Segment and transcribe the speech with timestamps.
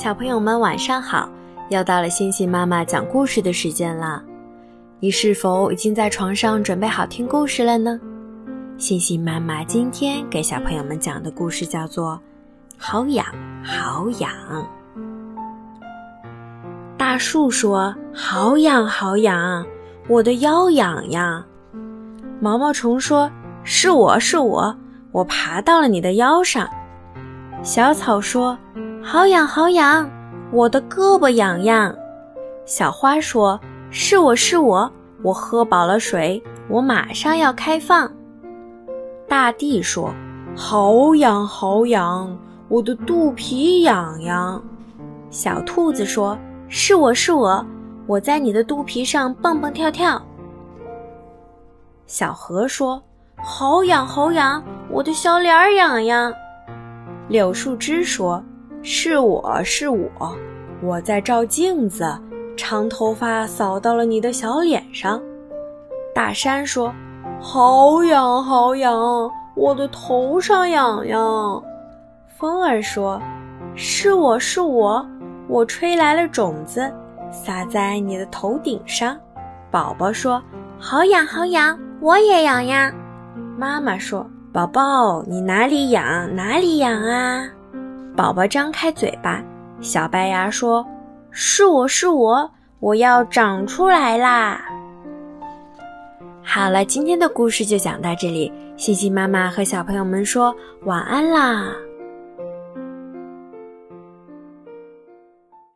[0.00, 1.28] 小朋友们晚上好！
[1.68, 4.24] 又到了星星妈妈讲故事的时间了，
[4.98, 8.00] 你是否已经在床上准备好听故事了呢？
[8.78, 12.14] 星星妈妈今天给小朋友们讲的故事叫做
[12.78, 13.26] 《好痒
[13.62, 14.30] 好痒》。
[16.96, 19.66] 大树说：“好痒好痒，
[20.08, 21.44] 我的腰痒痒。”
[22.40, 23.30] 毛毛虫说
[23.64, 24.74] ：“是我是我，
[25.12, 26.66] 我爬到了你的腰上。”
[27.62, 28.58] 小草说。
[29.02, 30.08] 好痒好痒，
[30.52, 31.94] 我的胳膊痒痒。
[32.66, 33.58] 小花说
[33.90, 38.12] ：“是我是我，我喝饱了水，我马上要开放。”
[39.26, 40.12] 大地说
[40.54, 44.62] ：“好痒好痒，我的肚皮痒痒。”
[45.30, 46.38] 小兔子说
[46.68, 47.64] ：“是我是我，
[48.06, 50.20] 我在你的肚皮上蹦蹦跳跳。”
[52.06, 53.02] 小河说
[53.42, 56.32] ：“好痒好痒，我的小脸儿痒痒。”
[57.28, 58.44] 柳树枝说。
[58.82, 60.08] 是我是我，
[60.82, 62.18] 我在照镜子，
[62.56, 65.20] 长头发扫到了你的小脸上。
[66.14, 66.92] 大山说
[67.40, 71.62] ：“好痒好痒，我的头上痒痒。”
[72.38, 73.20] 风儿说
[73.76, 75.06] ：“是我是我，
[75.46, 76.90] 我吹来了种子，
[77.30, 79.14] 撒在你的头顶上。”
[79.70, 80.42] 宝宝说
[80.80, 82.90] ：“好痒好痒，我也痒痒。”
[83.58, 87.46] 妈妈说：“宝宝，你哪里痒哪里痒啊？”
[88.16, 89.42] 宝宝张开嘴巴，
[89.80, 90.86] 小白牙说
[91.30, 94.60] ：“是我是我，我要长出来啦！”
[96.42, 101.72] 好了，今天的故事就讲到这里，西西妈妈和小朋友们说晚安啦。